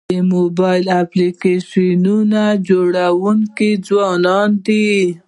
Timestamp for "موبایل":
0.33-0.85